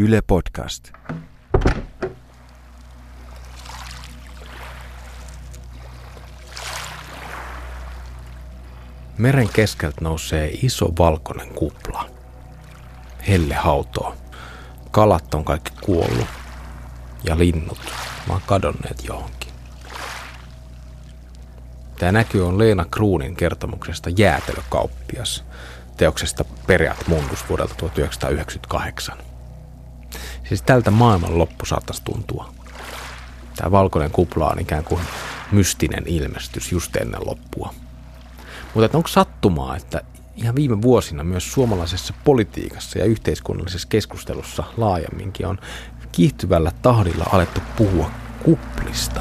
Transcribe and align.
Yle 0.00 0.22
Podcast. 0.26 0.92
Meren 9.18 9.48
keskeltä 9.48 10.00
nousee 10.00 10.50
iso 10.62 10.86
valkoinen 10.98 11.48
kupla. 11.48 12.10
Helle 13.28 13.54
hautoo. 13.54 14.16
Kalat 14.90 15.34
on 15.34 15.44
kaikki 15.44 15.72
kuollut. 15.80 16.26
Ja 17.24 17.38
linnut 17.38 17.80
vaan 18.28 18.42
kadonneet 18.46 19.04
johonkin. 19.04 19.52
Tämä 21.98 22.12
näky 22.12 22.40
on 22.40 22.58
Leena 22.58 22.84
Kruunin 22.84 23.36
kertomuksesta 23.36 24.10
Jäätelökauppias, 24.10 25.44
teoksesta 25.96 26.44
Periat 26.66 27.08
Mundus 27.08 27.48
vuodelta 27.48 27.74
1998. 27.74 29.27
Siis 30.48 30.62
tältä 30.62 30.90
maailman 30.90 31.38
loppu 31.38 31.66
saattaisi 31.66 32.02
tuntua. 32.04 32.52
Tämä 33.56 33.70
valkoinen 33.70 34.10
kupla 34.10 34.48
on 34.48 34.60
ikään 34.60 34.84
kuin 34.84 35.00
mystinen 35.52 36.02
ilmestys 36.06 36.72
just 36.72 36.96
ennen 36.96 37.20
loppua. 37.26 37.74
Mutta 38.74 38.96
onko 38.96 39.08
sattumaa, 39.08 39.76
että 39.76 40.00
ihan 40.36 40.54
viime 40.54 40.82
vuosina 40.82 41.24
myös 41.24 41.52
suomalaisessa 41.52 42.14
politiikassa 42.24 42.98
ja 42.98 43.04
yhteiskunnallisessa 43.04 43.88
keskustelussa 43.88 44.64
laajemminkin 44.76 45.46
on 45.46 45.58
kiihtyvällä 46.12 46.72
tahdilla 46.82 47.26
alettu 47.32 47.60
puhua 47.76 48.10
kuplista. 48.44 49.20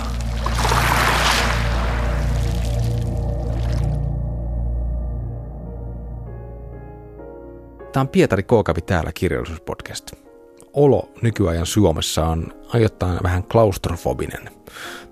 Tämä 7.91 8.01
on 8.01 8.07
Pietari 8.07 8.43
Kookavi 8.43 8.81
täällä 8.81 9.11
kirjallisuuspodcast. 9.13 10.26
Olo 10.73 11.11
nykyajan 11.21 11.65
Suomessa 11.65 12.25
on 12.25 12.53
ajoittain 12.73 13.19
vähän 13.23 13.43
klaustrofobinen. 13.43 14.49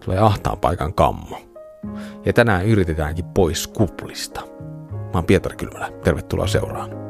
Tulee 0.05 0.19
ahtaan 0.19 0.57
paikan 0.57 0.93
kammo. 0.93 1.41
Ja 2.25 2.33
tänään 2.33 2.65
yritetäänkin 2.65 3.25
pois 3.25 3.67
kuplista. 3.67 4.41
Mä 4.91 5.11
oon 5.13 5.25
Pietari 5.25 5.55
Kylmälä. 5.55 5.91
Tervetuloa 6.03 6.47
seuraan. 6.47 7.05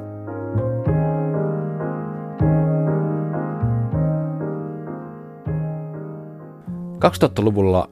luvulla 7.37 7.89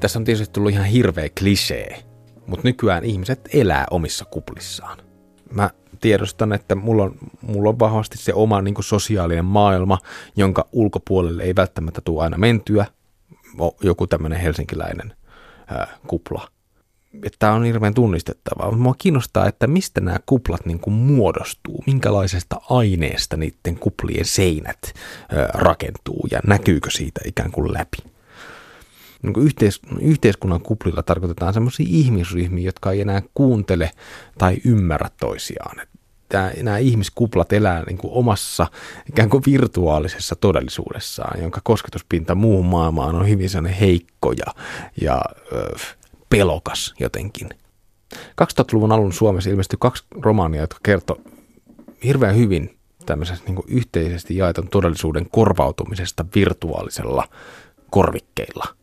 tässä 0.00 0.18
on 0.18 0.24
tietysti 0.24 0.52
tullut 0.52 0.72
ihan 0.72 0.84
hirveä 0.84 1.28
klisee, 1.38 2.02
mutta 2.46 2.68
nykyään 2.68 3.04
ihmiset 3.04 3.48
elää 3.54 3.86
omissa 3.90 4.24
kuplissaan. 4.24 4.98
Mä 5.52 5.70
tiedostan, 6.00 6.52
että 6.52 6.74
mulla 6.74 7.02
on, 7.02 7.14
mulla 7.42 7.68
on 7.68 7.78
vahvasti 7.78 8.18
se 8.18 8.34
oma 8.34 8.62
niin 8.62 8.74
sosiaalinen 8.80 9.44
maailma, 9.44 9.98
jonka 10.36 10.68
ulkopuolelle 10.72 11.42
ei 11.42 11.56
välttämättä 11.56 12.00
tule 12.00 12.22
aina 12.22 12.38
mentyä. 12.38 12.86
Joku 13.82 14.06
tämmöinen 14.06 14.40
helsinkiläinen 14.40 15.12
ää, 15.66 15.88
kupla. 16.06 16.48
Tämä 17.38 17.52
on 17.52 17.64
hirveän 17.64 17.94
tunnistettavaa. 17.94 18.70
Mua 18.70 18.94
kiinnostaa, 18.98 19.46
että 19.46 19.66
mistä 19.66 20.00
nämä 20.00 20.18
kuplat 20.26 20.66
niin 20.66 20.80
kuin 20.80 20.94
muodostuu, 20.94 21.82
minkälaisesta 21.86 22.60
aineesta 22.70 23.36
niiden 23.36 23.78
kuplien 23.80 24.24
seinät 24.24 24.80
ää, 25.32 25.48
rakentuu 25.54 26.26
ja 26.30 26.40
näkyykö 26.46 26.90
siitä 26.90 27.20
ikään 27.24 27.50
kuin 27.50 27.72
läpi. 27.72 28.17
Niin 29.22 29.32
kuin 29.32 29.46
yhteis- 29.46 29.80
yhteiskunnan 30.00 30.60
kuplilla 30.60 31.02
tarkoitetaan 31.02 31.54
sellaisia 31.54 31.86
ihmisryhmiä, 31.88 32.64
jotka 32.64 32.92
ei 32.92 33.00
enää 33.00 33.22
kuuntele 33.34 33.90
tai 34.38 34.56
ymmärrä 34.64 35.08
toisiaan. 35.20 35.76
Tämä, 36.28 36.52
nämä 36.62 36.78
ihmiskuplat 36.78 37.52
elää 37.52 37.82
niin 37.86 37.98
kuin 37.98 38.12
omassa 38.12 38.66
ikään 39.08 39.30
kuin 39.30 39.42
virtuaalisessa 39.46 40.36
todellisuudessaan, 40.36 41.42
jonka 41.42 41.60
kosketuspinta 41.64 42.34
muuhun 42.34 42.66
maailmaan 42.66 43.14
on 43.14 43.28
hyvin 43.28 43.50
sellainen 43.50 43.78
heikko 43.80 44.32
ja, 44.32 44.54
ja 45.00 45.22
ö, 45.52 45.76
pelokas 46.30 46.94
jotenkin. 47.00 47.48
2000-luvun 48.14 48.92
alun 48.92 49.12
Suomessa 49.12 49.50
ilmestyi 49.50 49.76
kaksi 49.80 50.04
romaania, 50.10 50.60
jotka 50.60 50.80
kertoo 50.82 51.20
hirveän 52.04 52.36
hyvin 52.36 52.78
tämmöisestä 53.06 53.46
niin 53.46 53.62
yhteisesti 53.68 54.36
jaetun 54.36 54.68
todellisuuden 54.68 55.30
korvautumisesta 55.30 56.24
virtuaalisella 56.34 57.28
korvikkeilla– 57.90 58.64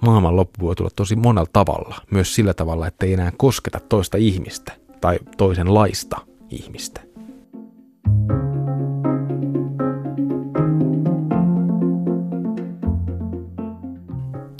maailman 0.00 0.36
loppu 0.36 0.66
voi 0.66 0.76
tulla 0.76 0.90
tosi 0.96 1.16
monella 1.16 1.50
tavalla, 1.52 1.96
myös 2.10 2.34
sillä 2.34 2.54
tavalla, 2.54 2.86
että 2.86 3.06
ei 3.06 3.12
enää 3.12 3.32
kosketa 3.36 3.80
toista 3.88 4.16
ihmistä 4.16 4.72
tai 5.00 5.18
toisenlaista 5.36 6.16
ihmistä. 6.50 7.00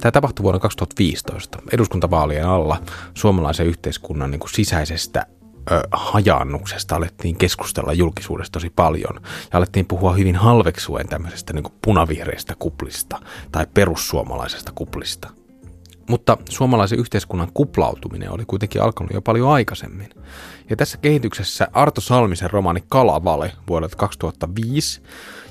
Tämä 0.01 0.12
tapahtui 0.12 0.43
vuonna 0.43 0.59
2015 0.59 1.59
eduskuntavaalien 1.72 2.47
alla 2.47 2.83
suomalaisen 3.15 3.67
yhteiskunnan 3.67 4.31
niin 4.31 4.41
kuin 4.41 4.51
sisäisestä 4.51 5.27
hajaannuksesta 5.93 6.97
alettiin 6.97 7.37
keskustella 7.37 7.93
julkisuudessa 7.93 8.53
tosi 8.53 8.71
paljon 8.71 9.21
ja 9.53 9.59
alettiin 9.59 9.87
puhua 9.87 10.13
hyvin 10.15 10.37
halveksuen 10.37 11.09
tämmöisestä 11.09 11.53
niin 11.53 11.65
punavihreistä 11.85 12.55
kuplista 12.59 13.19
tai 13.53 13.67
perussuomalaisesta 13.75 14.73
kuplista. 14.75 15.29
Mutta 16.09 16.39
suomalaisen 16.49 16.99
yhteiskunnan 16.99 17.53
kuplautuminen 17.55 18.31
oli 18.31 18.45
kuitenkin 18.47 18.83
alkanut 18.83 19.13
jo 19.13 19.23
paljon 19.23 19.51
aikaisemmin. 19.51 20.09
Ja 20.71 20.77
tässä 20.77 20.99
kehityksessä 20.99 21.69
Arto 21.73 22.01
Salmisen 22.01 22.51
romaani 22.51 22.85
Kalavale 22.89 23.53
vuodelta 23.69 23.97
2005 23.97 25.03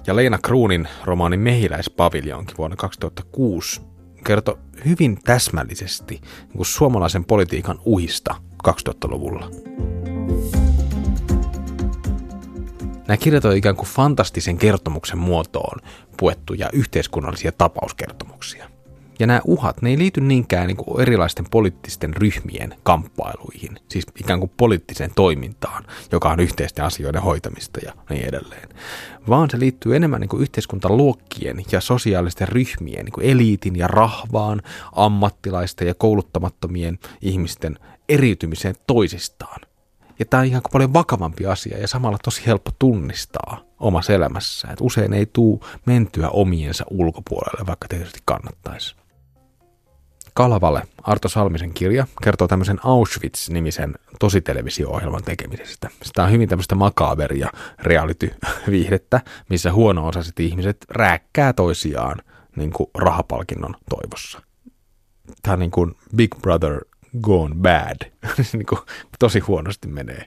ja 0.07 0.15
Leena 0.15 0.37
Kruunin 0.37 0.87
romaani 1.05 1.37
Mehiläispaviljonkin 1.37 2.57
vuonna 2.57 2.75
2006 2.75 3.81
kertoi 4.25 4.57
hyvin 4.85 5.19
täsmällisesti 5.23 6.21
niin 6.53 6.65
suomalaisen 6.65 7.25
politiikan 7.25 7.79
uhista 7.85 8.35
2000-luvulla. 8.67 9.49
Nämä 13.07 13.17
kirjat 13.17 13.45
on 13.45 13.57
ikään 13.57 13.75
kuin 13.75 13.87
fantastisen 13.87 14.57
kertomuksen 14.57 15.17
muotoon 15.17 15.79
puettuja 16.17 16.69
yhteiskunnallisia 16.73 17.51
tapauskertomuksia. 17.51 18.69
Ja 19.19 19.27
nämä 19.27 19.41
uhat, 19.45 19.81
ne 19.81 19.89
ei 19.89 19.97
liity 19.97 20.21
niinkään 20.21 20.67
niin 20.67 20.77
kuin 20.77 21.01
erilaisten 21.01 21.45
poliittisten 21.51 22.13
ryhmien 22.13 22.75
kamppailuihin, 22.83 23.79
siis 23.89 24.05
ikään 24.19 24.39
kuin 24.39 24.51
poliittiseen 24.57 25.11
toimintaan, 25.15 25.85
joka 26.11 26.29
on 26.29 26.39
yhteisten 26.39 26.85
asioiden 26.85 27.21
hoitamista 27.21 27.79
ja 27.85 27.93
niin 28.09 28.25
edelleen, 28.25 28.69
vaan 29.29 29.49
se 29.49 29.59
liittyy 29.59 29.95
enemmän 29.95 30.21
niin 30.21 30.29
kuin 30.29 30.41
yhteiskuntaluokkien 30.41 31.63
ja 31.71 31.81
sosiaalisten 31.81 32.47
ryhmien, 32.47 33.05
niin 33.05 33.13
kuin 33.13 33.27
eliitin 33.27 33.75
ja 33.75 33.87
rahvaan, 33.87 34.61
ammattilaisten 34.91 35.87
ja 35.87 35.93
kouluttamattomien 35.93 36.99
ihmisten 37.21 37.79
eriytymiseen 38.09 38.75
toisistaan. 38.87 39.61
Ja 40.19 40.25
tämä 40.25 40.41
on 40.41 40.47
ihan 40.47 40.61
paljon 40.71 40.93
vakavampi 40.93 41.45
asia 41.45 41.77
ja 41.77 41.87
samalla 41.87 42.17
tosi 42.23 42.45
helppo 42.45 42.71
tunnistaa 42.79 43.61
omassa 43.79 44.13
elämässä, 44.13 44.67
että 44.71 44.83
usein 44.83 45.13
ei 45.13 45.25
tuu 45.25 45.65
mentyä 45.85 46.29
omiensa 46.29 46.85
ulkopuolelle, 46.89 47.67
vaikka 47.67 47.87
tietysti 47.87 48.19
kannattaisi. 48.25 48.95
Kalavalle, 50.39 50.81
Arto 51.03 51.29
Salmisen 51.29 51.73
kirja, 51.73 52.07
kertoo 52.23 52.47
tämmöisen 52.47 52.79
Auschwitz-nimisen 52.83 53.95
tositelevisio-ohjelman 54.19 55.23
tekemisestä. 55.23 55.89
Sitä 56.01 56.23
on 56.23 56.31
hyvin 56.31 56.49
tämmöistä 56.49 56.75
makaberia 56.75 57.49
reality-viihdettä, 57.79 59.21
missä 59.49 59.73
huono-osaiset 59.73 60.39
ihmiset 60.39 60.77
rääkkää 60.89 61.53
toisiaan 61.53 62.21
niin 62.55 62.71
kuin 62.71 62.89
rahapalkinnon 62.93 63.75
toivossa. 63.89 64.41
Tämä 65.41 65.53
on 65.53 65.59
niin 65.59 65.71
kuin 65.71 65.95
Big 66.15 66.35
Brother 66.41 66.81
gone 67.21 67.55
bad. 67.55 68.11
niin 68.53 68.65
kuin 68.65 68.81
tosi 69.19 69.39
huonosti 69.39 69.87
menee. 69.87 70.25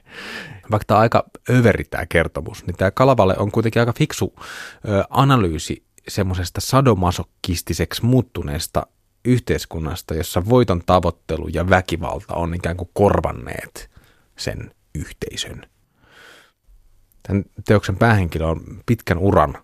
Vaikka 0.71 0.85
tämä 0.87 0.97
on 0.97 1.01
aika 1.01 1.23
överi 1.49 1.83
tämä 1.83 2.05
kertomus, 2.05 2.65
niin 2.65 2.75
tämä 2.75 2.91
Kalavalle 2.91 3.35
on 3.37 3.51
kuitenkin 3.51 3.79
aika 3.79 3.93
fiksu 3.93 4.33
ö, 4.37 5.03
analyysi 5.09 5.83
semmoisesta 6.07 6.61
sadomasokistiseksi 6.61 8.05
muuttuneesta 8.05 8.87
yhteiskunnasta, 9.25 10.13
jossa 10.13 10.49
voiton 10.49 10.81
tavoittelu 10.85 11.47
ja 11.47 11.69
väkivalta 11.69 12.35
on 12.35 12.53
ikään 12.55 12.77
kuin 12.77 12.89
korvanneet 12.93 13.89
sen 14.37 14.71
yhteisön. 14.95 15.61
Tämän 17.27 17.45
teoksen 17.65 17.95
päähenkilö 17.95 18.45
on 18.45 18.61
pitkän 18.85 19.17
uran 19.17 19.57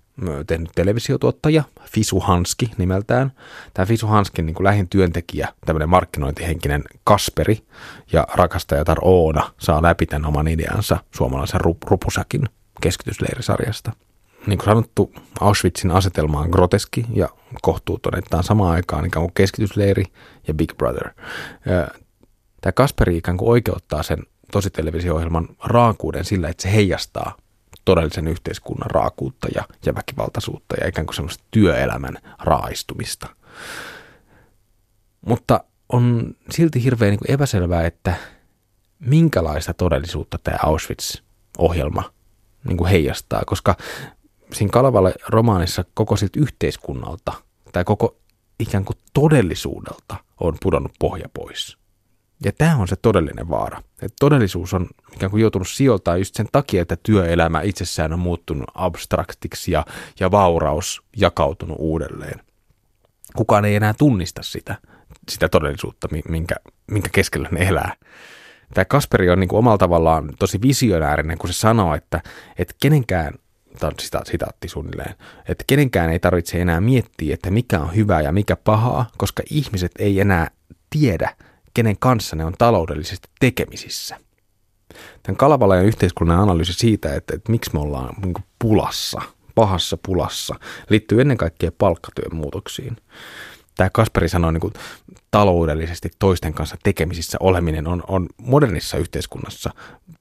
tehnyt 0.47 0.69
televisiotuottaja, 0.75 1.63
Fisu 1.85 2.19
Hanski 2.19 2.71
nimeltään. 2.77 3.31
Tämä 3.73 3.85
Fisu 3.85 4.07
Hanskin 4.07 4.45
niin 4.45 4.55
lähin 4.59 4.89
työntekijä, 4.89 5.47
tämmöinen 5.65 5.89
markkinointihenkinen 5.89 6.83
Kasperi 7.03 7.57
ja 8.11 8.27
rakastajatar 8.33 8.97
Oona 9.01 9.53
saa 9.59 9.81
läpi 9.81 10.05
tämän 10.05 10.25
oman 10.25 10.47
ideansa 10.47 10.97
suomalaisen 11.15 11.61
rupusakin 11.61 12.43
keskitysleirisarjasta– 12.81 13.91
niin 14.49 14.59
kuin 14.59 14.65
sanottu, 14.65 15.13
Auschwitzin 15.39 15.91
asetelma 15.91 16.39
on 16.39 16.49
groteski 16.49 17.05
ja 17.13 17.29
kohtuuton, 17.61 18.17
että 18.17 18.29
tämä 18.29 18.39
on 18.39 18.43
samaan 18.43 18.71
aikaan 18.75 19.05
ikään 19.05 19.23
kuin 19.23 19.33
keskitysleiri 19.33 20.03
ja 20.47 20.53
Big 20.53 20.77
Brother. 20.77 21.09
Tämä 22.61 22.71
Kasperi 22.71 23.17
ikään 23.17 23.37
kuin 23.37 23.49
oikeuttaa 23.49 24.03
sen 24.03 24.17
tositelevisio-ohjelman 24.51 25.47
raakuuden 25.63 26.25
sillä, 26.25 26.49
että 26.49 26.63
se 26.63 26.73
heijastaa 26.73 27.35
todellisen 27.85 28.27
yhteiskunnan 28.27 28.91
raakuutta 28.91 29.47
ja, 29.55 29.63
ja 29.85 29.95
väkivaltaisuutta 29.95 30.75
ja 30.81 30.87
ikään 30.87 31.05
kuin 31.05 31.15
semmoista 31.15 31.43
työelämän 31.51 32.17
raaistumista. 32.39 33.27
Mutta 35.25 35.63
on 35.89 36.35
silti 36.51 36.83
hirveän 36.83 37.11
niin 37.11 37.33
epäselvää, 37.33 37.85
että 37.85 38.13
minkälaista 38.99 39.73
todellisuutta 39.73 40.37
tämä 40.43 40.57
Auschwitz-ohjelma 40.63 42.03
niin 42.63 42.77
kuin 42.77 42.89
heijastaa, 42.89 43.43
koska 43.45 43.75
siinä 44.53 44.71
Kalavalle 44.71 45.13
romaanissa 45.27 45.85
koko 45.93 46.15
siltä 46.15 46.39
yhteiskunnalta 46.39 47.33
tai 47.71 47.83
koko 47.83 48.15
ikään 48.59 48.85
kuin 48.85 48.97
todellisuudelta 49.13 50.15
on 50.39 50.57
pudonnut 50.63 50.91
pohja 50.99 51.29
pois. 51.33 51.77
Ja 52.45 52.51
tämä 52.57 52.75
on 52.75 52.87
se 52.87 52.95
todellinen 52.95 53.49
vaara. 53.49 53.81
Että 54.01 54.15
todellisuus 54.19 54.73
on 54.73 54.87
ikään 55.13 55.31
kuin 55.31 55.41
joutunut 55.41 55.67
sijoiltaan 55.67 56.19
just 56.19 56.35
sen 56.35 56.47
takia, 56.51 56.81
että 56.81 56.97
työelämä 57.03 57.61
itsessään 57.61 58.13
on 58.13 58.19
muuttunut 58.19 58.65
abstraktiksi 58.75 59.71
ja, 59.71 59.85
ja 60.19 60.31
vauraus 60.31 61.01
jakautunut 61.17 61.77
uudelleen. 61.79 62.41
Kukaan 63.35 63.65
ei 63.65 63.75
enää 63.75 63.93
tunnista 63.97 64.43
sitä, 64.43 64.75
sitä 65.29 65.49
todellisuutta, 65.49 66.07
minkä, 66.29 66.55
minkä 66.91 67.09
keskellä 67.11 67.49
ne 67.51 67.67
elää. 67.67 67.95
Tämä 68.73 68.85
Kasperi 68.85 69.29
on 69.29 69.39
niin 69.39 69.47
kuin 69.47 69.59
omalla 69.59 69.77
tavallaan 69.77 70.33
tosi 70.39 70.61
visionäärinen, 70.61 71.37
kun 71.37 71.53
se 71.53 71.59
sanoo, 71.59 71.95
että, 71.95 72.21
että 72.57 72.73
kenenkään 72.81 73.33
tämä 73.79 73.87
on 73.89 73.93
sita, 73.99 74.21
sitaatti 74.25 74.67
suunnilleen, 74.67 75.15
että 75.47 75.63
kenenkään 75.67 76.09
ei 76.09 76.19
tarvitse 76.19 76.61
enää 76.61 76.81
miettiä, 76.81 77.33
että 77.33 77.51
mikä 77.51 77.79
on 77.79 77.95
hyvää 77.95 78.21
ja 78.21 78.31
mikä 78.31 78.55
pahaa, 78.55 79.09
koska 79.17 79.43
ihmiset 79.49 79.91
ei 79.99 80.19
enää 80.19 80.51
tiedä, 80.89 81.35
kenen 81.73 81.97
kanssa 81.99 82.35
ne 82.35 82.45
on 82.45 82.53
taloudellisesti 82.57 83.27
tekemisissä. 83.39 84.17
Tämän 85.23 85.37
Kalevalajan 85.37 85.85
yhteiskunnan 85.85 86.39
analyysi 86.39 86.73
siitä, 86.73 87.15
että, 87.15 87.35
että 87.35 87.51
miksi 87.51 87.71
me 87.73 87.79
ollaan 87.79 88.15
niin 88.21 88.33
pulassa, 88.59 89.21
pahassa 89.55 89.97
pulassa, 90.05 90.55
liittyy 90.89 91.21
ennen 91.21 91.37
kaikkea 91.37 91.71
palkkatyön 91.77 92.35
muutoksiin 92.35 92.97
tämä 93.79 93.89
Kasperi 93.93 94.29
sanoi, 94.29 94.53
niin 94.53 94.61
kuin 94.61 94.73
taloudellisesti 95.31 96.09
toisten 96.19 96.53
kanssa 96.53 96.77
tekemisissä 96.83 97.37
oleminen 97.41 97.87
on, 97.87 98.03
on 98.07 98.27
modernissa 98.37 98.97
yhteiskunnassa 98.97 99.71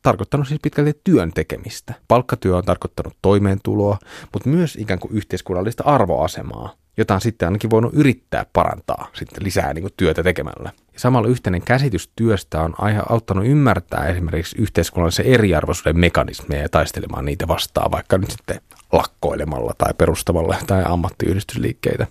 tarkoittanut 0.02 0.48
siis 0.48 0.60
pitkälti 0.62 1.00
työn 1.04 1.32
tekemistä. 1.32 1.94
Palkkatyö 2.08 2.56
on 2.56 2.64
tarkoittanut 2.64 3.16
toimeentuloa, 3.22 3.98
mutta 4.32 4.48
myös 4.48 4.76
ikään 4.76 4.98
kuin 4.98 5.14
yhteiskunnallista 5.14 5.84
arvoasemaa, 5.84 6.74
jota 6.96 7.14
on 7.14 7.20
sitten 7.20 7.48
ainakin 7.48 7.70
voinut 7.70 7.94
yrittää 7.94 8.46
parantaa 8.52 9.08
sitten 9.12 9.44
lisää 9.44 9.74
niin 9.74 9.82
kuin 9.82 9.94
työtä 9.96 10.22
tekemällä. 10.22 10.72
Samalla 10.98 11.28
yhteinen 11.28 11.62
käsitys 11.62 12.10
työstä 12.16 12.60
on 12.60 12.74
auttanut 13.08 13.46
ymmärtää 13.46 14.06
esimerkiksi 14.06 14.56
yhteiskunnallisen 14.58 15.26
eriarvoisuuden 15.26 15.98
mekanismeja 15.98 16.62
ja 16.62 16.68
taistelemaan 16.68 17.24
niitä 17.24 17.48
vastaan, 17.48 17.90
vaikka 17.90 18.18
nyt 18.18 18.30
sitten 18.30 18.60
lakkoilemalla 18.92 19.72
tai 19.78 19.94
perustamalla 19.98 20.56
tai 20.66 20.82
ammattiyhdistysliikkeitä 20.86 22.06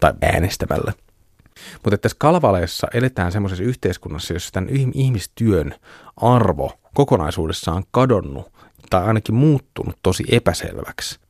tai 0.00 0.12
äänestämällä. 0.22 0.92
Mutta 1.84 1.98
tässä 1.98 2.16
Kalvaleessa 2.18 2.86
eletään 2.94 3.32
semmoisessa 3.32 3.64
yhteiskunnassa, 3.64 4.34
jossa 4.34 4.52
tämän 4.52 4.70
ihmistyön 4.94 5.74
arvo 6.16 6.72
kokonaisuudessaan 6.94 7.76
on 7.76 7.84
kadonnut 7.90 8.52
tai 8.90 9.04
ainakin 9.04 9.34
muuttunut 9.34 9.98
tosi 10.02 10.24
epäselväksi. 10.28 11.20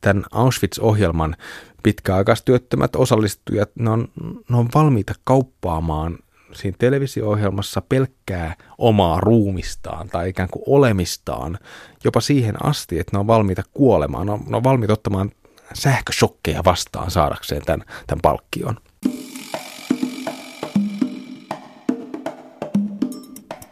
Tämän 0.00 0.24
Auschwitz-ohjelman 0.30 1.36
pitkäaikaistyöttömät 1.82 2.96
osallistujat, 2.96 3.70
ne 3.78 3.90
on, 3.90 4.08
ne 4.50 4.56
on 4.56 4.68
valmiita 4.74 5.14
kauppaamaan 5.24 6.18
siinä 6.52 6.76
televisio-ohjelmassa 6.78 7.80
pelkkää 7.80 8.54
omaa 8.78 9.20
ruumistaan 9.20 10.08
tai 10.08 10.28
ikään 10.28 10.48
kuin 10.52 10.62
olemistaan 10.66 11.58
jopa 12.04 12.20
siihen 12.20 12.66
asti, 12.66 12.98
että 12.98 13.16
ne 13.16 13.20
on 13.20 13.26
valmiita 13.26 13.62
kuolemaan, 13.72 14.26
ne 14.26 14.32
on, 14.32 14.40
ne 14.46 14.56
on 14.56 14.64
valmiita 14.64 14.92
ottamaan 14.92 15.30
sähköshokkeja 15.74 16.64
vastaan 16.64 17.10
saadakseen 17.10 17.62
tämän, 17.62 17.86
tämän 18.06 18.22
palkkion. 18.22 18.76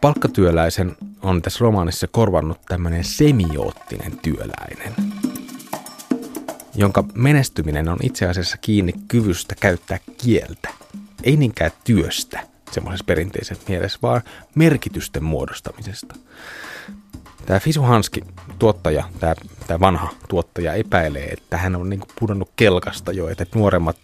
Palkkatyöläisen 0.01 0.97
on 1.21 1.41
tässä 1.41 1.59
romaanissa 1.65 2.07
korvannut 2.07 2.61
tämmöinen 2.67 3.03
semioottinen 3.03 4.17
työläinen, 4.21 4.93
jonka 6.75 7.03
menestyminen 7.13 7.89
on 7.89 7.97
itse 8.03 8.27
asiassa 8.27 8.57
kiinni 8.57 8.93
kyvystä 9.07 9.55
käyttää 9.59 9.99
kieltä, 10.17 10.69
ei 11.23 11.37
niinkään 11.37 11.71
työstä– 11.83 12.39
semmoisessa 12.71 13.05
perinteisessä 13.05 13.63
mielessä, 13.67 13.99
vaan 14.01 14.21
merkitysten 14.55 15.23
muodostamisesta. 15.23 16.15
Tämä 17.45 17.59
Fisu 17.59 17.81
Hanski, 17.81 18.21
tuottaja, 18.59 19.03
tämä, 19.19 19.35
tämä 19.67 19.79
vanha 19.79 20.09
tuottaja 20.29 20.73
epäilee, 20.73 21.25
että 21.25 21.57
hän 21.57 21.75
on 21.75 21.89
niin 21.89 22.01
pudonnut 22.19 22.49
kelkasta 22.55 23.11
jo, 23.11 23.27
että 23.29 23.45
nuoremmat 23.55 23.97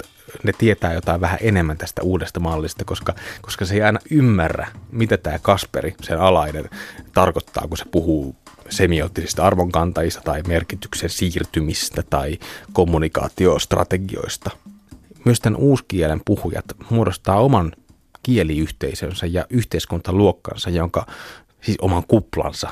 ne 0.44 0.54
tietää 0.58 0.94
jotain 0.94 1.22
vähän 1.22 1.40
enemmän 1.42 1.78
tästä 1.78 2.02
uudesta 2.04 2.40
mallista, 2.40 2.86
koska, 2.86 3.16
koska 3.42 3.66
se 3.66 3.74
ei 3.74 3.82
aina 3.82 4.00
ymmärrä, 4.12 4.68
mitä 4.92 5.18
tämä 5.18 5.40
Kasperi, 5.40 5.96
sen 6.02 6.20
alainen, 6.20 6.70
tarkoittaa, 7.14 7.68
kun 7.68 7.78
se 7.78 7.86
puhuu 7.92 8.36
semioottisista 8.70 9.46
arvonkantajista 9.46 10.22
tai 10.22 10.44
merkityksen 10.48 11.10
siirtymistä 11.10 12.04
tai 12.10 12.40
kommunikaatiostrategioista. 12.74 14.52
Myös 15.26 15.40
tämän 15.40 15.60
uuskielen 15.60 16.22
puhujat 16.26 16.66
muodostaa 16.90 17.42
oman 17.42 17.72
kieliyhteisönsä 18.24 19.26
ja 19.26 19.46
yhteiskuntaluokkansa, 19.50 20.70
jonka 20.70 21.06
siis 21.62 21.78
oman 21.82 22.04
kuplansa 22.08 22.70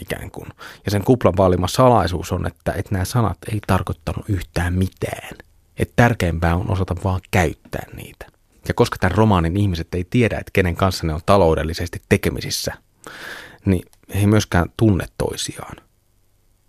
ikään 0.00 0.30
kuin. 0.30 0.48
Ja 0.84 0.90
sen 0.90 1.04
kuplan 1.04 1.36
vaalima 1.36 1.68
salaisuus 1.68 2.32
on, 2.32 2.46
että, 2.46 2.72
että 2.72 2.92
nämä 2.92 3.04
sanat 3.04 3.38
ei 3.52 3.60
tarkoittanut 3.66 4.28
yhtään 4.28 4.74
mitään. 4.74 5.36
Että 5.78 5.92
tärkeämpää 5.96 6.56
on 6.56 6.70
osata 6.70 6.96
vaan 7.04 7.20
käyttää 7.30 7.86
niitä. 7.96 8.26
Ja 8.68 8.74
koska 8.74 8.96
tämän 9.00 9.16
romaanin 9.16 9.56
ihmiset 9.56 9.94
ei 9.94 10.04
tiedä, 10.10 10.38
että 10.38 10.50
kenen 10.52 10.76
kanssa 10.76 11.06
ne 11.06 11.14
on 11.14 11.20
taloudellisesti 11.26 12.02
tekemisissä, 12.08 12.74
niin 13.64 13.82
he 14.14 14.20
ei 14.20 14.26
myöskään 14.26 14.66
tunne 14.76 15.06
toisiaan. 15.18 15.76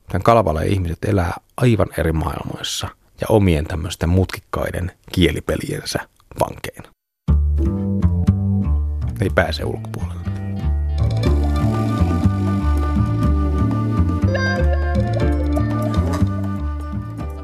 Tämän 0.08 0.24
Kalavalle 0.24 0.66
ihmiset 0.68 1.06
elää 1.06 1.34
aivan 1.58 1.88
eri 1.98 2.12
maailmoissa 2.12 2.88
ja 3.22 3.28
omien 3.30 3.66
tämmöisten 3.66 4.10
mutkikkaiden 4.10 4.92
kielipeliensä 5.12 6.00
vankeina 6.40 6.99
ei 9.22 9.30
pääse 9.36 9.64
ulkopuolelle. 9.64 10.20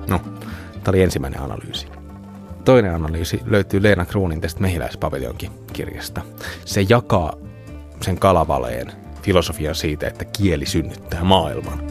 No, 0.10 0.19
tämä 0.83 0.89
oli 0.89 1.01
ensimmäinen 1.01 1.41
analyysi. 1.41 1.88
Toinen 2.65 2.96
analyysi 2.96 3.41
löytyy 3.46 3.84
Leena 3.84 4.05
Kruunin 4.05 4.41
tästä 4.41 4.62
mehiläispaviljonkin 4.62 5.51
kirjasta. 5.74 6.22
Se 6.65 6.86
jakaa 6.89 7.34
sen 8.01 8.20
kalavaleen 8.20 8.91
filosofian 9.22 9.75
siitä, 9.75 10.08
että 10.08 10.25
kieli 10.25 10.65
synnyttää 10.65 11.24
maailman. 11.24 11.82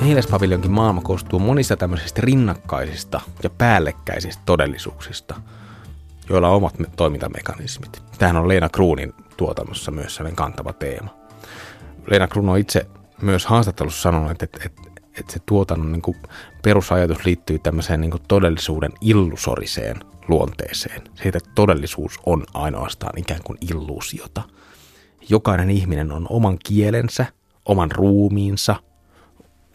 Mehiläispaviljonkin 0.00 0.70
maailma 0.70 1.00
koostuu 1.00 1.38
monista 1.38 1.76
tämmöisistä 1.76 2.20
rinnakkaisista 2.20 3.20
ja 3.42 3.50
päällekkäisistä 3.50 4.42
todellisuuksista– 4.46 5.34
joilla 6.28 6.48
on 6.48 6.56
omat 6.56 6.74
toimintamekanismit. 6.96 8.02
Tähän 8.18 8.36
on 8.36 8.48
Leena 8.48 8.68
Kruunin 8.68 9.14
tuotannossa 9.36 9.90
myös 9.90 10.14
sellainen 10.14 10.36
kantava 10.36 10.72
teema. 10.72 11.16
Leena 12.10 12.28
Kruun 12.28 12.48
on 12.48 12.58
itse 12.58 12.86
myös 13.22 13.46
haastattelussa 13.46 14.02
sanonut, 14.02 14.30
että, 14.30 14.44
että, 14.44 14.66
että, 14.66 15.00
että 15.18 15.32
se 15.32 15.38
tuotannon 15.46 15.92
niin 15.92 16.02
kuin 16.02 16.16
perusajatus 16.62 17.24
liittyy 17.24 17.58
tämmöiseen 17.58 18.00
niin 18.00 18.10
kuin 18.10 18.22
todellisuuden 18.28 18.92
illusoriseen 19.00 19.96
luonteeseen. 20.28 21.02
Siitä, 21.22 21.38
todellisuus 21.54 22.20
on 22.26 22.44
ainoastaan 22.54 23.18
ikään 23.18 23.40
kuin 23.44 23.58
illuusiota. 23.70 24.42
Jokainen 25.28 25.70
ihminen 25.70 26.12
on 26.12 26.26
oman 26.30 26.58
kielensä, 26.64 27.26
oman 27.64 27.90
ruumiinsa, 27.90 28.76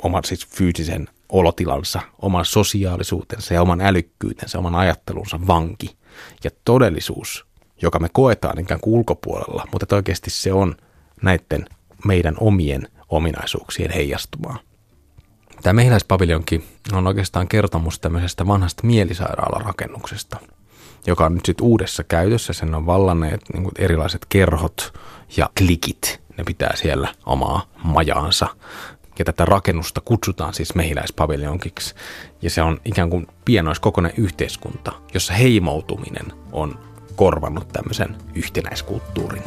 oman 0.03 0.23
siis 0.23 0.47
fyysisen 0.47 1.07
olotilansa, 1.29 2.01
oman 2.21 2.45
sosiaalisuutensa 2.45 3.53
ja 3.53 3.61
oman 3.61 3.81
älykkyytensä, 3.81 4.59
oman 4.59 4.75
ajattelunsa 4.75 5.39
vanki 5.47 5.98
ja 6.43 6.49
todellisuus, 6.65 7.45
joka 7.81 7.99
me 7.99 8.07
koetaan 8.13 8.59
ikään 8.59 8.79
kuin 8.79 8.93
ulkopuolella, 8.93 9.67
mutta 9.71 9.95
oikeasti 9.95 10.29
se 10.29 10.53
on 10.53 10.75
näiden 11.21 11.65
meidän 12.05 12.35
omien 12.39 12.87
ominaisuuksien 13.09 13.91
heijastumaa. 13.91 14.59
Tämä 15.63 15.73
mehiläispaviljonki 15.73 16.63
on 16.93 17.07
oikeastaan 17.07 17.47
kertomus 17.47 17.99
tämmöisestä 17.99 18.47
vanhasta 18.47 18.87
mielisairaalarakennuksesta, 18.87 20.37
joka 21.07 21.25
on 21.25 21.33
nyt 21.33 21.45
sitten 21.45 21.65
uudessa 21.65 22.03
käytössä. 22.03 22.53
Sen 22.53 22.75
on 22.75 22.85
vallanneet 22.85 23.41
niin 23.53 23.71
erilaiset 23.77 24.25
kerhot 24.29 24.93
ja 25.37 25.49
klikit. 25.57 26.21
Ne 26.37 26.43
pitää 26.43 26.75
siellä 26.75 27.13
omaa 27.25 27.65
majaansa 27.83 28.47
ja 29.19 29.25
tätä 29.25 29.45
rakennusta 29.45 30.01
kutsutaan 30.01 30.53
siis 30.53 30.75
mehiläispaviljonkiksi. 30.75 31.95
Ja 32.41 32.49
se 32.49 32.61
on 32.61 32.81
ikään 32.85 33.09
kuin 33.09 33.27
pienoiskokoinen 33.45 34.13
yhteiskunta, 34.17 34.91
jossa 35.13 35.33
heimoutuminen 35.33 36.25
on 36.51 36.79
korvannut 37.15 37.67
tämmöisen 37.67 38.15
yhtenäiskulttuurin. 38.35 39.43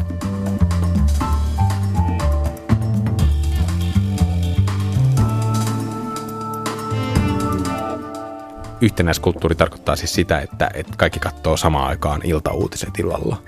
Yhtenäiskulttuuri 8.81 9.55
tarkoittaa 9.55 9.97
siis 9.97 10.15
sitä, 10.15 10.41
että, 10.41 10.71
että 10.75 10.93
kaikki 10.97 11.19
katsoo 11.19 11.57
samaan 11.57 11.89
aikaan 11.89 12.21
iltauutiset 12.25 12.99
illalla, 12.99 13.43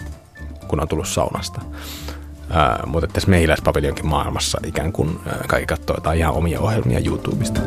kun 0.68 0.80
on 0.80 0.88
tullut 0.88 1.08
saunasta. 1.08 1.60
Mutta 2.86 3.06
tässä 3.06 3.30
mehiläispaviljonkin 3.30 4.06
maailmassa 4.06 4.60
ikään 4.66 4.92
kuin 4.92 5.20
kaikki 5.48 5.66
katsoo 5.66 5.96
jotain 5.96 6.18
ihan 6.18 6.34
omia 6.34 6.60
ohjelmia 6.60 7.00
YouTubesta. 7.04 7.60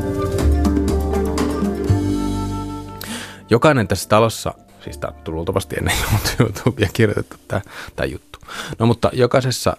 Jokainen 3.50 3.88
tässä 3.88 4.10
talossa, 4.10 4.54
siis 4.84 4.98
tämä 4.98 5.14
on 5.28 5.34
luultavasti 5.34 5.76
ennen 5.78 5.96
YouTubea 6.40 6.90
kirjoitettu 6.94 7.36
tämä, 7.48 7.62
tämä 7.96 8.06
juttu. 8.06 8.40
No 8.80 8.86
mutta 8.86 9.10
jokaisessa 9.14 9.78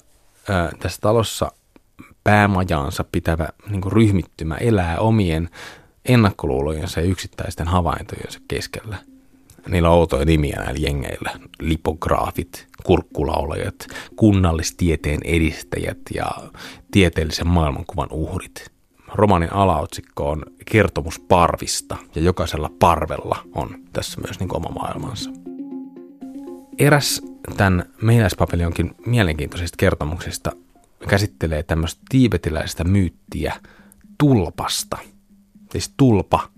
ää, 0.48 0.72
tässä 0.78 1.00
talossa 1.00 1.52
päämajaansa 2.24 3.04
pitävä 3.12 3.48
niin 3.70 3.92
ryhmittymä 3.92 4.54
elää 4.54 4.98
omien 4.98 5.50
ennakkoluulojensa 6.04 7.00
ja 7.00 7.06
yksittäisten 7.06 7.68
havaintojensa 7.68 8.40
keskellä. 8.48 8.96
Niillä 9.68 9.90
on 9.90 9.96
outoja 9.96 10.24
nimiä 10.24 10.56
näillä 10.56 10.80
jengeillä. 10.80 11.30
Lipograafit, 11.60 12.66
kurkkulaulajat, 12.84 13.86
kunnallistieteen 14.16 15.20
edistäjät 15.24 15.98
ja 16.14 16.26
tieteellisen 16.90 17.48
maailmankuvan 17.48 18.08
uhrit. 18.10 18.70
Romanin 19.14 19.52
alaotsikko 19.52 20.30
on 20.30 20.42
kertomus 20.70 21.18
parvista 21.18 21.96
ja 22.14 22.22
jokaisella 22.22 22.70
parvella 22.78 23.38
on 23.54 23.68
tässä 23.92 24.20
myös 24.20 24.40
niin 24.40 24.56
oma 24.56 24.68
maailmansa. 24.68 25.30
Eräs 26.78 27.22
tämän 27.56 27.84
mehiläispapiljonkin 28.02 28.94
mielenkiintoisista 29.06 29.76
kertomuksista 29.76 30.52
käsittelee 31.08 31.62
tämmöistä 31.62 32.00
tiibetiläistä 32.08 32.84
myyttiä 32.84 33.54
tulpasta. 34.18 34.98
Siis 35.72 35.94
tulpa, 35.96 36.48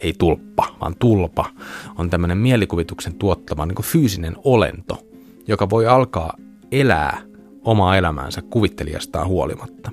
ei 0.00 0.12
tulppa, 0.18 0.66
vaan 0.80 0.96
tulpa 0.98 1.50
on 1.98 2.10
tämmöinen 2.10 2.38
mielikuvituksen 2.38 3.14
tuottama 3.14 3.66
niin 3.66 3.82
fyysinen 3.82 4.36
olento, 4.44 5.06
joka 5.46 5.70
voi 5.70 5.86
alkaa 5.86 6.36
elää 6.72 7.22
omaa 7.64 7.96
elämäänsä 7.96 8.42
kuvittelijastaan 8.42 9.26
huolimatta. 9.26 9.90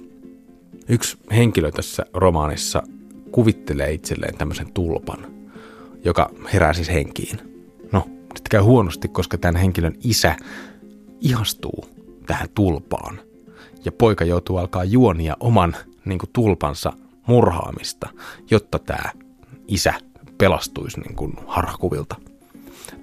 Yksi 0.89 1.17
henkilö 1.31 1.71
tässä 1.71 2.05
romaanissa 2.13 2.83
kuvittelee 3.31 3.93
itselleen 3.93 4.37
tämmöisen 4.37 4.73
tulpan, 4.73 5.27
joka 6.05 6.29
herää 6.53 6.73
siis 6.73 6.89
henkiin. 6.89 7.39
No, 7.91 7.99
sitten 8.19 8.49
käy 8.49 8.61
huonosti, 8.61 9.07
koska 9.07 9.37
tämän 9.37 9.55
henkilön 9.61 9.95
isä 10.03 10.35
ihastuu 11.21 11.85
tähän 12.27 12.49
tulpaan 12.55 13.19
ja 13.85 13.91
poika 13.91 14.25
joutuu 14.25 14.57
alkaa 14.57 14.83
juonia 14.83 15.37
oman 15.39 15.75
niin 16.05 16.19
tulpansa 16.33 16.93
murhaamista, 17.27 18.09
jotta 18.51 18.79
tämä 18.79 19.11
isä 19.67 19.93
pelastuisi 20.37 20.99
niin 20.99 21.15
kuin, 21.15 21.33
harhakuvilta. 21.47 22.15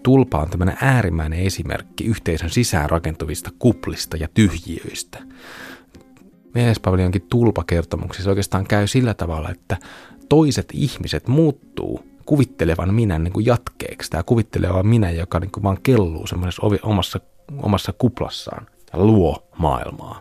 Tulpa 0.02 0.38
on 0.38 0.50
tämmöinen 0.50 0.76
äärimmäinen 0.80 1.38
esimerkki 1.38 2.04
yhteisön 2.04 2.50
sisään 2.50 2.90
rakentuvista 2.90 3.50
kuplista 3.58 4.16
ja 4.16 4.28
tyhjiöistä. 4.34 5.22
Miespaviljonkin 6.54 7.26
tulpakertomuksissa 7.30 8.30
oikeastaan 8.30 8.66
käy 8.66 8.86
sillä 8.86 9.14
tavalla, 9.14 9.50
että 9.50 9.76
toiset 10.28 10.68
ihmiset 10.72 11.28
muuttuu 11.28 12.00
kuvittelevan 12.26 12.94
minä 12.94 13.18
niin 13.18 13.32
kuin 13.32 13.46
jatkeeksi. 13.46 14.10
Tämä 14.10 14.22
kuvitteleva 14.22 14.82
minä, 14.82 15.10
joka 15.10 15.40
niin 15.40 15.50
kuin 15.50 15.64
vaan 15.64 15.78
kelluu 15.82 16.26
semmoisessa 16.26 16.62
omassa, 16.82 17.20
omassa 17.62 17.92
kuplassaan 17.98 18.66
ja 18.92 18.98
luo 18.98 19.48
maailmaa 19.58 20.20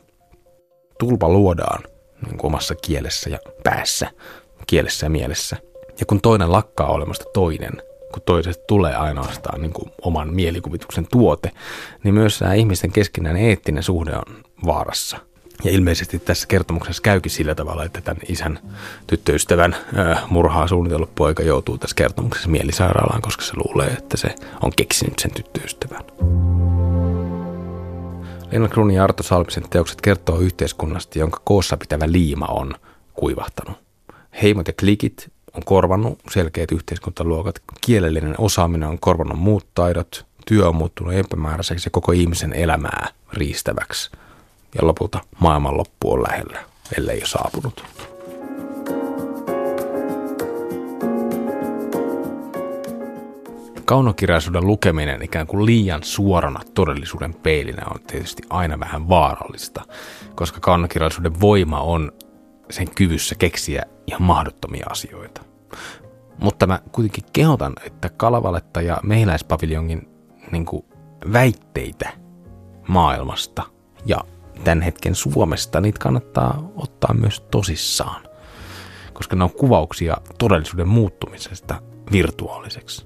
tulpa 1.00 1.30
luodaan 1.30 1.84
niin 2.26 2.38
kuin 2.38 2.50
omassa 2.50 2.76
kielessä 2.76 3.30
ja 3.30 3.40
päässä, 3.64 4.12
kielessä 4.68 5.06
ja 5.06 5.10
mielessä. 5.10 5.58
Ja 6.00 6.06
kun 6.06 6.22
toinen 6.22 6.52
lakkaa 6.52 6.88
olemasta 6.88 7.26
toinen, 7.34 7.82
kun 8.14 8.22
toisesta 8.26 8.64
tulee 8.68 8.96
ainoastaan 8.96 9.62
niin 9.62 9.74
kuin 9.74 9.92
oman 10.02 10.34
mielikuvituksen 10.34 11.08
tuote, 11.12 11.52
niin 12.04 12.14
myös 12.14 12.40
tämä 12.40 12.54
ihmisten 12.54 12.92
keskinäinen 12.92 13.44
eettinen 13.44 13.84
suhde 13.84 14.16
on 14.16 14.44
vaarassa. 14.66 15.18
Ja 15.64 15.72
ilmeisesti 15.72 16.20
tässä 16.20 16.48
kertomuksessa 16.48 17.02
käykin 17.02 17.32
sillä 17.32 17.56
tavalla, 17.56 17.86
että 17.86 18.02
tämän 18.02 18.22
isän 18.30 18.60
tyttöystävän 19.08 19.76
murhaa 20.30 20.68
suunnitellut 20.68 21.16
poika 21.16 21.44
joutuu 21.44 21.78
tässä 21.78 21.96
kertomuksessa 21.96 22.50
mielisairaalaan, 22.50 23.22
koska 23.22 23.44
se 23.44 23.54
luulee, 23.56 23.88
että 23.88 24.18
se 24.18 24.36
on 24.64 24.72
keksinyt 24.76 25.20
sen 25.20 25.32
tyttöystävän. 25.32 26.04
Leena 28.52 28.68
Kruunin 28.68 28.96
ja 28.96 29.04
Arto 29.04 29.24
Salmisen 29.24 29.70
teokset 29.70 30.02
kertoo 30.02 30.40
yhteiskunnasta, 30.40 31.20
jonka 31.20 31.42
koossa 31.44 31.78
pitävä 31.78 32.12
liima 32.12 32.46
on 32.46 32.74
kuivahtanut. 33.14 33.78
Heimot 34.42 34.68
ja 34.68 34.74
klikit 34.80 35.33
on 35.54 35.64
korvannut 35.66 36.20
selkeät 36.30 36.72
yhteiskuntaluokat, 36.72 37.62
kielellinen 37.82 38.36
osaaminen 38.38 38.90
on 38.90 39.00
korvannut 39.00 39.40
muut 39.40 39.68
taidot, 39.76 40.26
työ 40.46 40.68
on 40.68 40.76
muuttunut 40.76 41.14
epämääräiseksi 41.14 41.88
ja 41.88 41.92
koko 41.92 42.12
ihmisen 42.12 42.54
elämää 42.54 43.08
riistäväksi. 43.34 44.12
Ja 44.76 44.88
lopulta 44.88 45.20
maailmanloppu 45.40 46.14
on 46.14 46.24
lähellä, 46.24 46.60
ellei 46.98 47.20
jo 47.20 47.28
saapunut. 47.28 47.84
Kaunokirjallisuuden 53.86 54.68
lukeminen 54.68 55.22
ikään 55.22 55.48
kuin 55.48 55.66
liian 55.66 56.04
suorana 56.04 56.60
todellisuuden 56.74 57.34
peilinä 57.34 57.84
on 57.94 58.00
tietysti 58.08 58.44
aina 58.50 58.80
vähän 58.80 59.10
vaarallista, 59.10 59.86
koska 60.36 60.60
kaunokirjallisuuden 60.60 61.42
voima 61.42 61.80
on 61.80 62.12
sen 62.70 62.96
kyvyssä 62.96 63.36
keksiä 63.36 63.84
ihan 64.08 64.22
mahdottomia 64.22 64.86
asioita. 64.89 65.41
Mutta 66.39 66.67
mä 66.67 66.79
kuitenkin 66.91 67.24
kehotan, 67.34 67.74
että 67.86 68.10
Kalavaletta 68.10 68.82
ja 68.82 68.98
Mehiläispaviljongin 69.03 70.08
niin 70.51 70.65
kuin 70.65 70.86
väitteitä 71.34 72.10
maailmasta 72.88 73.63
ja 74.05 74.17
tämän 74.63 74.82
hetken 74.82 75.15
Suomesta, 75.15 75.82
niitä 75.82 76.00
kannattaa 76.00 76.72
ottaa 76.75 77.13
myös 77.13 77.39
tosissaan, 77.51 78.24
koska 79.13 79.36
ne 79.36 79.43
on 79.43 79.51
kuvauksia 79.51 80.17
todellisuuden 80.38 80.88
muuttumisesta 80.88 81.82
virtuaaliseksi 82.12 83.05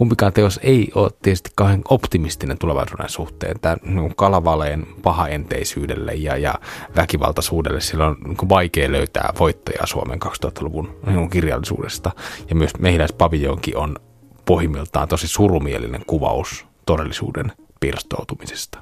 kumpikaan 0.00 0.32
teos 0.32 0.60
ei 0.62 0.92
ole 0.94 1.10
tietysti 1.22 1.50
kauhean 1.54 1.82
optimistinen 1.88 2.58
tulevaisuuden 2.58 3.08
suhteen. 3.08 3.60
Tämä 3.60 3.76
niin 3.84 4.16
kalavaleen 4.16 4.86
pahaenteisyydelle 5.02 6.14
ja, 6.14 6.36
ja 6.36 6.54
väkivaltaisuudelle 6.96 7.80
sillä 7.80 8.06
on 8.06 8.16
niin 8.26 8.48
vaikea 8.48 8.92
löytää 8.92 9.32
voittajaa 9.38 9.86
Suomen 9.86 10.18
2000-luvun 10.24 11.00
niin 11.06 11.30
kirjallisuudesta. 11.30 12.10
Ja 12.50 12.56
myös 12.56 12.70
mehiläispaviljonkin 12.78 13.76
on 13.76 13.96
pohjimmiltaan 14.44 15.08
tosi 15.08 15.28
surumielinen 15.28 16.02
kuvaus 16.06 16.66
todellisuuden 16.86 17.52
pirstoutumisesta. 17.80 18.78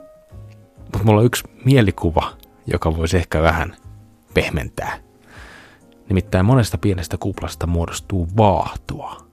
Mutta 0.79 1.05
mulla 1.05 1.21
on 1.21 1.27
yksi 1.27 1.45
mielikuva, 1.65 2.33
joka 2.67 2.97
voisi 2.97 3.17
ehkä 3.17 3.43
vähän 3.43 3.77
pehmentää. 4.35 4.99
Nimittäin 6.09 6.47
monesta 6.47 6.79
pienestä 6.79 7.17
kuplasta 7.17 7.67
muodostuu 7.67 8.29
vaahtoa– 8.37 9.17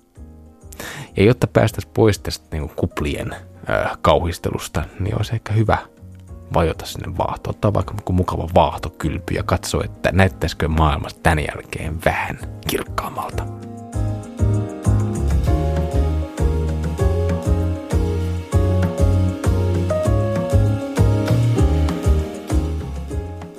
ja 1.18 1.24
jotta 1.24 1.48
päästäisiin 1.48 1.94
pois 1.94 2.20
tästä 2.20 2.46
niin 2.52 2.70
kuplien 2.70 3.34
äh, 3.34 3.98
kauhistelusta, 4.02 4.84
niin 5.00 5.18
olisi 5.18 5.36
ehkä 5.36 5.54
hyvä 5.54 5.78
vajota 6.54 6.86
sinne 6.86 7.18
vaahtoon. 7.18 7.56
Ottaa 7.56 7.74
vaikka 7.74 7.94
mukava 8.12 8.50
vaahtokylpy 8.56 9.34
ja 9.34 9.44
katsoa, 9.44 9.84
että 9.84 10.12
näyttäisikö 10.12 10.68
maailmasta 10.68 11.20
tämän 11.24 11.40
jälkeen 11.40 11.98
vähän 12.06 12.40
kirkkaammalta. 12.68 13.46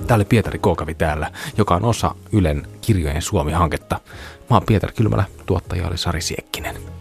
Tämä 0.07 0.17
oli 0.17 0.25
Pietari 0.25 0.59
Kookavi 0.59 0.95
täällä, 0.95 1.31
joka 1.59 1.75
on 1.75 1.85
osa 1.85 2.15
Ylen 2.33 2.67
kirjojen 2.81 3.23
Suomi-hanketta. 3.23 4.01
Mä 4.51 4.57
oon 4.57 4.67
Pietari 4.67 4.93
Kylmälä, 4.93 5.25
tuottaja 5.47 5.87
oli 5.87 5.99
Sari 5.99 6.21
Siekkinen. 6.21 6.96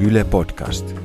Yle 0.00 0.24
Podcast. 0.24 0.99